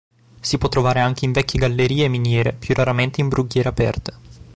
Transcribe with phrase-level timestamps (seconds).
[0.39, 4.13] Si può trovare anche in vecchie gallerie e miniere, più raramente in brughiere aperte.